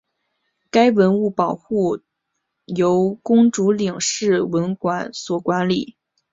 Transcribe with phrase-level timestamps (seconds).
[0.71, 5.95] 该文物保护单位由公主岭市文管所管理。